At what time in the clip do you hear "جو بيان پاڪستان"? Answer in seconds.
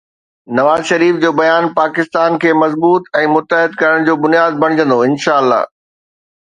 1.23-2.39